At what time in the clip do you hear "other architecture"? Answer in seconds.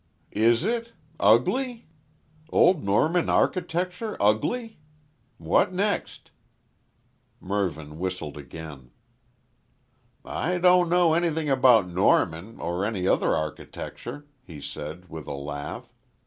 13.07-14.25